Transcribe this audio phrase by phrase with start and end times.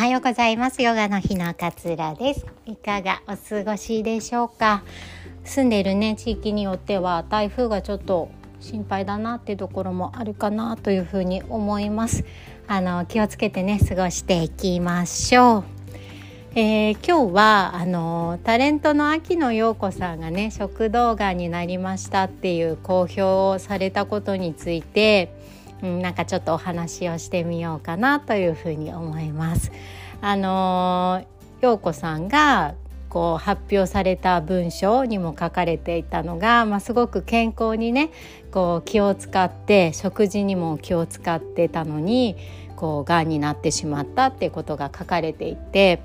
[0.00, 0.80] はようございます。
[0.80, 2.46] ヨガの日の勝浦です。
[2.64, 4.82] いかがお過ごしでしょうか？
[5.44, 12.24] 住んでいるね地域によっては台風がちょっと心配だなっていうところもあるかなというふうに思います。
[12.66, 15.64] あの気をつけてね過ごしていきましょう。
[16.54, 25.38] えー、今日はあのタレントの秋野陽子さんがね食道がんになりましたっていう公表をされたことについて
[25.82, 29.72] うん、なんかちょっとお話をしてみようかなというふうに思います。
[30.20, 31.24] あの
[31.60, 32.74] 陽子さんが
[33.08, 38.10] こう発表された文章にも書かれていたのが、まあ、すごく健康にね
[38.52, 42.36] こう気を使って食事にも気を使ってたのに
[42.76, 46.00] こうがんになってしまったっていうことが書かれていて。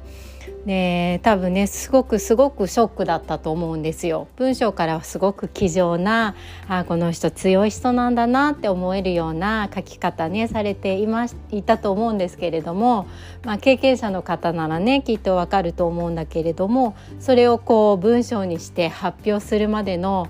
[0.66, 4.28] で多分ねすごくすごくショックだったと思うんですよ。
[4.36, 6.36] 文章からすごく気丈な
[6.68, 13.08] あこの人強い人なんだなって思えるような書き方ねされていまいたと思うんですけれども、
[13.44, 20.30] まあ、経験者の方ならねきっとわかると思うんだけれどもそれをこう文章にして発表するまでの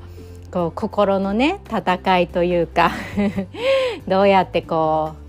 [0.52, 2.92] こう心のね戦いというか
[4.08, 5.25] どうやってこう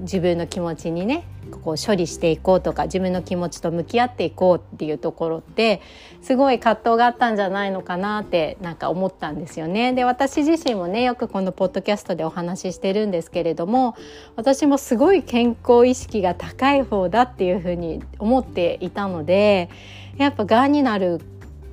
[0.00, 1.24] 自分の気持ちにね
[1.62, 5.80] こう処理していこうとか自分の気持ちと向き合っていこうっていうところって
[6.22, 9.92] すごい葛藤があったんじゃないのかなってなんか思ったんですよね。
[9.92, 13.96] で私自身もねよくこのポッドキャストでお話ししてるんですけれども
[14.36, 19.68] 私もすごい健康意識が高い方だっていうふうに思っていたので
[20.16, 21.20] やっぱがんになる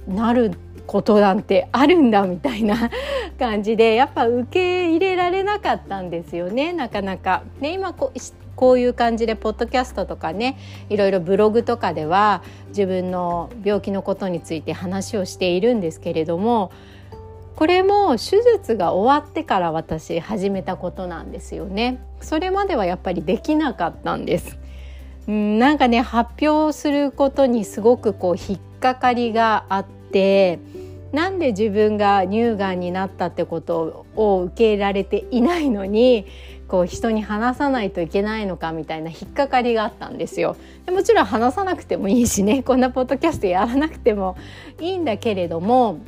[0.07, 2.91] なるってことなんてあるんだみたいな
[3.39, 7.43] 感じでやっぱ受け入れられなかったんですよねなかなか。
[7.61, 8.19] ね今こう
[8.57, 10.57] こういう感じでポッドキャストとかね
[10.89, 16.71] いろいろブログとかでは自分の病気のことについて話をしているんですけれども
[17.55, 21.99] これも手術が終わってから私始めたことなんですよね。
[22.19, 24.57] それまではやっぱりできなかったんです。
[25.31, 30.59] んなんかね発表することにすごくこう引っかかりがあって
[31.11, 36.25] なんで自分が乳がんになったってことを受け入れられていないのに
[36.67, 40.55] こう人に話さないといけないのかみたいな引っかかりがあったんですよ。
[40.85, 44.37] でもちろん話さなくてもいいしねこんなポッドキャストやらなくても
[44.79, 45.99] いいんだけれども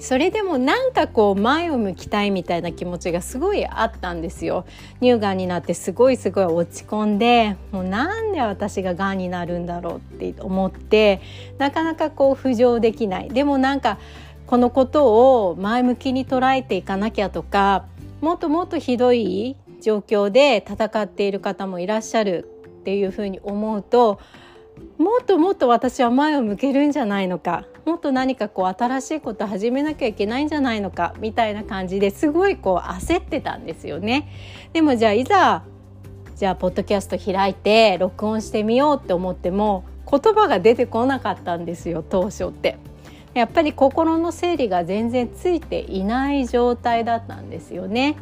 [0.00, 4.64] それでもなんかこう前を向きたいみたいな気持ちがすごいあったんですよ。
[5.00, 11.20] 乳がんになってすごいすごい落ち込んでもうなんで私ががんになるんだろうって思って
[11.58, 13.28] なかなかこう浮上できない。
[13.28, 13.98] でもなんか
[14.46, 17.84] このことを前向きに捉えていかなきゃとか
[18.22, 22.48] もっともっとひどい状況で戦っている方もいらっしゃる
[22.80, 24.18] っていうふうに思うと
[24.96, 27.66] もっともっと私は前を向けるんじゃないのか。
[27.84, 34.28] もっと何かこう新しいこと始めなきゃいけないんじゃないのかみたいな感じですごいこう焦ってたんですよね。
[34.72, 35.64] でもじゃあいざ
[36.36, 42.78] じゃあポッドキャスト開いて録音してみようって思っても言葉が出てこなかったんですよ当初って。
[43.34, 48.16] やっぱり心の整理が全然ついていない状態だったんですよね。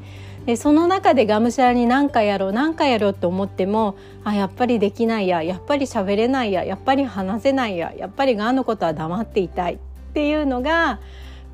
[0.48, 9.78] でその中でがむしゃらに何かやろう何かやろうと思ってもあやっぱりできないややっぱり喋れないややっぱり話せないややっぱりがんのことは黙っていたいっ
[10.14, 11.00] ていうのが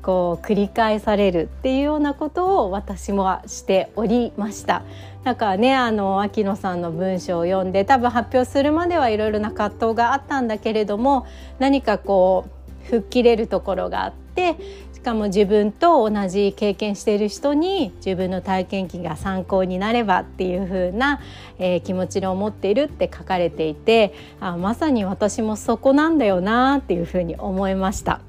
[0.01, 4.83] こう繰り返されるっていうようなことを私もしておりました。
[5.25, 11.27] だかねあの秋野さんの文章を読んで多分発表するまではいろいろな葛藤があったんだけれども
[11.59, 12.45] 何かこ
[12.85, 14.55] う吹っ切れるところがあって
[15.05, 21.21] かも自分と同じ経験している人に自分の体験記が参考になればっていう風な、
[21.59, 28.19] えー、気持ちを持っているって書かれていてあまさに私もそこなんだよなっていう風に思いました。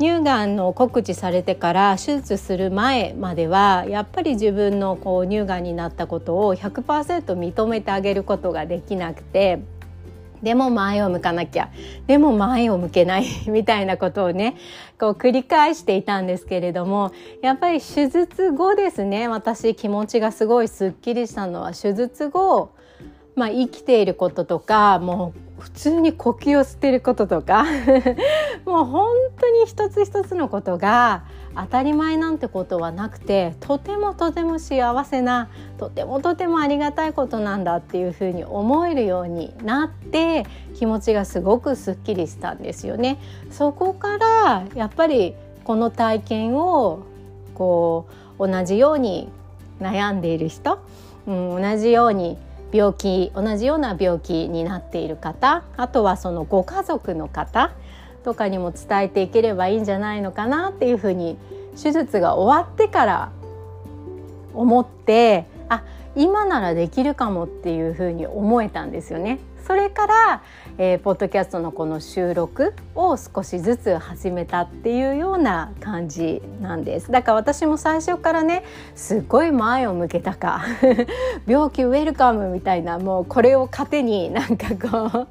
[0.00, 9.60] 乳がんの告知されてから手術する前まではやっぱり自分のこう乳がんになったことを100%認めてあげることができなくて
[10.44, 11.70] でも前を向かなきゃ。
[12.06, 13.24] でも前を向けない。
[13.50, 14.56] みたいなことをね
[15.00, 17.10] こう繰り返していたんですけれども
[17.42, 22.70] やっぱり手術後ですね私気持ちがすごいすっきりしたのは手術後
[23.34, 27.64] まあ、生きていることとかもう普通に呼吸を吸ってることとか
[28.66, 31.22] もう本当に一つ一つのことが
[31.54, 35.48] 当たり前なんてことはなくてとてもとても幸せな
[35.78, 43.18] とてもとてもありがたいことなんだっていうふうに思えるようになって気持ちがすごくすっきりしたんですよね。
[43.50, 47.00] そこからやっぱりこの体験を
[47.54, 48.06] こ
[48.38, 49.28] う同じように
[49.80, 50.80] 悩んでいる人、
[51.26, 52.36] うん、同じように
[52.74, 57.70] 病気同じような病気になっている方あとはそのご家族の方
[58.24, 61.38] とかにも伝えていければいいんじゃないのかなっていうふうに
[61.80, 63.32] 手術が終わってから
[64.54, 65.84] 思ってあ
[66.16, 69.38] 今ならできるかもっていうふうに思えたんですよね。
[69.66, 70.42] それから、
[70.76, 78.62] えー、ポッドキャストのこの収録を少しずつ始めたっていうような感じなんですだから私も最初からね
[78.94, 80.62] すっごい前を向けたか
[81.46, 85.28] 病気ウェルカムみたいなもうこれを糧になんかこう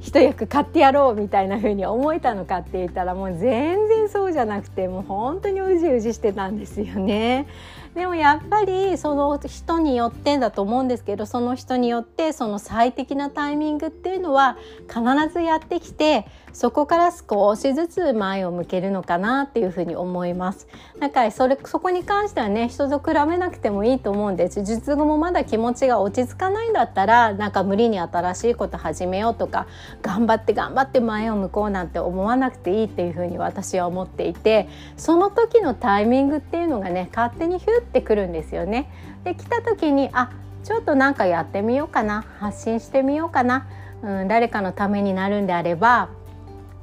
[0.00, 7.46] 一役買ってやろうみたいな風に思えたのかって言ったらもう全然そうじゃなくてもう本当にうじうじしてたんですよね。
[7.96, 15.00] でもやっぱりその人によってだと思うんですけどその人によってその最適なタイミングっていうのは必
[15.32, 16.26] ずやってきて
[16.56, 20.66] そこから少しずつ前を向けるのかなっていうふうに思います。
[20.98, 29.66] だからそれそこに関してはね人と比べなくてもいいと思うんです術後もまだ気持ちが落ち着かないんだったらなんか無理に新しいこと始めようとか
[30.00, 38.90] 頑張って頑張って前を向こうなんて思わなくていいっていうふうに私は思っていてその時のタイミングっていうのがね勝手にヒュッてくるんですよね。
[39.24, 40.30] で来た時にあ
[40.64, 43.66] ちょっとなんかやってみようかな発信してみようかな、
[44.02, 46.08] うん、誰かのためになるんであれば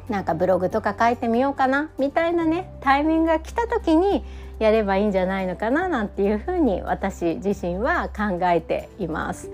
[0.10, 4.24] なんかブログとか書いてみようかなみたいなねタイミングが来た時に
[4.60, 9.50] やればいいんじゃないのかななんていうふうに私自身は考えています。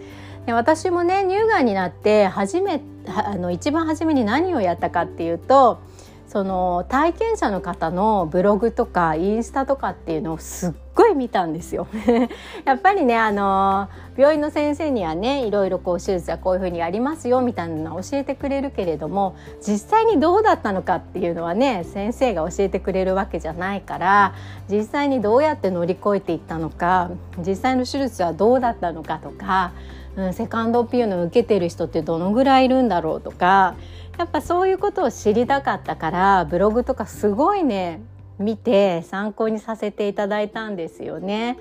[0.46, 5.80] で私もね乳がんになって初めあの一番初めに何をやったかっていうと
[6.30, 11.88] その体験者の方のブログとかインスタとかっていうのをすっごい見たんですよ。
[12.66, 19.36] やっぱりねあの病院の先生にはねいろいろこう手術はこういうふうにやりますよみたいなのを教えてくれるけれども
[19.66, 24.34] 実際にどうだったのかっていうのはね先生が教えてくれるわけじゃないから
[24.70, 27.10] 実際にどうやって乗り越えていったのか
[27.40, 29.72] 実際の手術はどうだったのかとか、
[30.16, 33.74] うん、セカンドオピニオンを受けてる人ってどのぐらいいるんだろうとか
[34.20, 38.02] やっぱそういうことを知りたかったからブログとかすごいね
[38.38, 41.58] 見て参考にさせていただいたんですよね。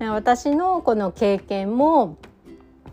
[0.00, 2.16] 私のこの経験も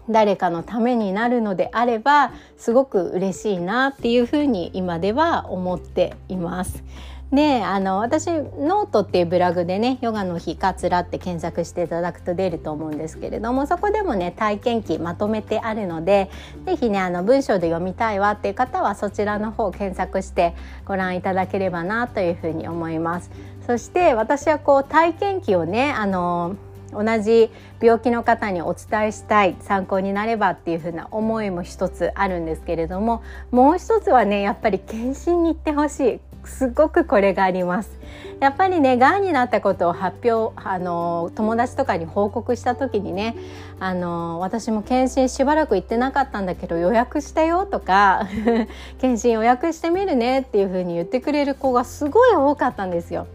[0.10, 6.84] 誰かのためになるのであればすごく嬉しいなっていうふうに今では思っています。
[7.32, 16.30] であの私ノートっていうブログでねヨガの日カツラって検索していただくと出ると思うんですけれどもそこでもね体験記まとめてあるので
[16.66, 20.56] 是非ねあの文章で読みたいわっていう方はそちらの方を検索して
[20.86, 23.32] ご覧いただければなというふうに思います。
[23.66, 26.56] そして私はこう体験記をねあの
[26.94, 27.50] 同じ
[27.82, 37.92] 病気の方にお伝えしたい参考になればっていう風な思いも一つあるんですけれどももう一つはねやっぱり検診に行ってほしいすごくこれがあります。
[38.40, 43.36] やっぱりねがんになったことを発表あの友達とかに報告した時にね
[43.80, 48.28] あの私も検診しばらく行ってなかったんだけど予約したよとか
[49.00, 53.28] 検診予約してみるねっていう風に言ってくれる子がすごい多かったんですよ。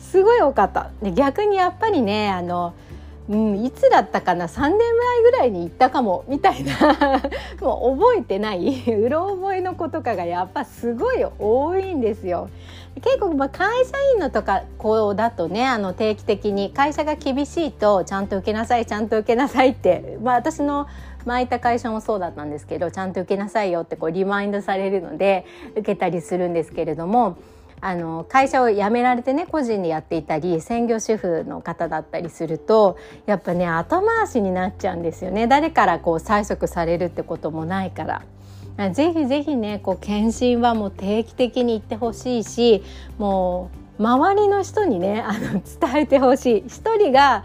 [0.00, 0.90] すごい多かった。
[1.02, 2.74] で逆にやっぱりねあの
[3.30, 6.72] うん、いつだったかな？3年前ぐらいに行ったかもみたいな
[7.62, 12.50] もう覚えてない うろ覚えの子とかがやっぱすごい多いんですよ。
[13.02, 20.88] 結構まあ会社員のとか子だとねあの定期的に会社が厳しいとちゃんと受けなさいちゃんと受けなさいって、まあ、私の
[21.24, 27.36] 前いた会社もそうだったんですけどちゃんと受けなさいよってこうリマインドされるので受けたりするんですけれども。
[27.80, 38.22] あの会社を辞められてね個人でやっていたり専業主婦の方だったりするとやっぱね後回しになっちゃうんですよね誰からこう催促されるってこともないから。
[38.92, 42.82] ぜひぜひねこう検診はもう定期的に行ってほしいし
[43.18, 46.64] もう周りの人にねあの伝えてほしい。
[46.66, 47.44] 一人が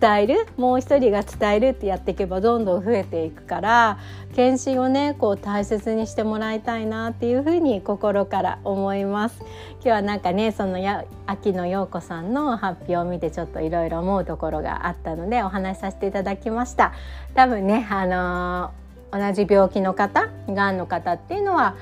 [0.00, 3.98] 伝えるもう一人が伝えるってやっていけばどんどん増えていくから
[4.34, 9.40] 検診をねこう大切にしてもらいたいなっていうふうに心から思います。
[9.74, 16.92] 今日はなんかねそのや秋野陽子さんの発表を見てちょっといろいろ思うところがあったのでお話しさせていただきました。
[17.34, 21.74] 多分ねあのー、同じ病気の方がんの方っていうのは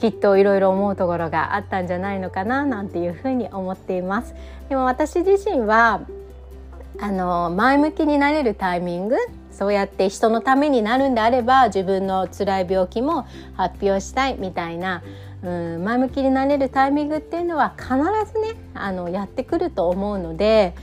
[0.00, 4.34] きっといろいろ思うところがあったんじゃないのかななんていうふうに思っています。
[4.68, 6.00] でも私自身は
[7.00, 9.16] あの前向きになれるタイミング
[9.50, 13.26] そうやって人のためになるんであれば自分の辛い病気も
[13.56, 15.02] 発表したいみたいな、
[15.42, 17.94] うん、前向きになれるタイミングっていうのは必
[18.32, 20.74] ずねあのやってくると思うので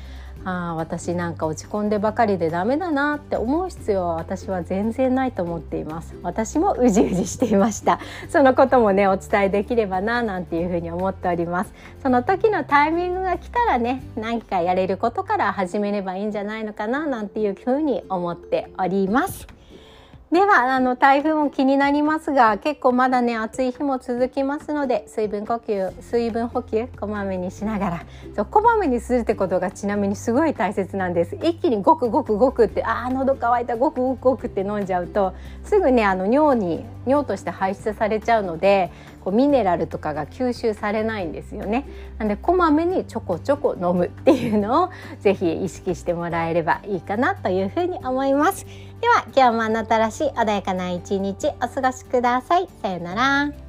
[0.50, 6.16] あ私なんか落ち込んでばかりでダメだなって思う必要は私は全然ないと思っています。
[6.24, 8.00] 私もうじうじしていました。
[8.32, 11.74] そのこともねお伝えできればななんていうふうに思っております。
[12.02, 19.57] その時のタイミングが来たらね何かやれることから始めればいいんじゃないのかななんていうふうに思っております。
[20.30, 28.06] ではあの台風も気になりますが結構まだね暑い日も続きますので水分呼吸水分補給こまめにしながら
[28.36, 31.36] そうこまめにするってことがちなみにすごい大切なんです。
[31.38, 38.92] 一気にごくごくごくってああ喉乾いたごくごくごくって飲んじゃうとすぐねあの尿に尿として排出されちゃうので
[39.24, 41.88] こうミネラルとかが吸収されないんですよね。
[42.18, 44.90] なんでこまめにちょこちょこ飲むっていうのを
[45.22, 48.66] ぜひ意識してもらえればいいかなというふうに思います。
[49.02, 52.68] では今日もあなたらしい穏やかな一日お過ごしください。
[52.82, 53.67] さようなら。